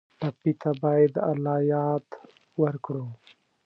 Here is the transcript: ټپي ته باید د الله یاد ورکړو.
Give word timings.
ټپي 0.19 0.51
ته 0.61 0.71
باید 0.83 1.09
د 1.15 1.17
الله 1.31 1.57
یاد 1.73 2.05
ورکړو. 2.61 3.05